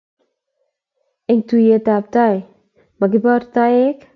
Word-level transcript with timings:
Eng' 1.29 1.45
tuyet 1.47 1.85
ap 1.95 2.05
tai, 2.13 2.35
makibor 2.99 3.41
taek. 3.53 3.97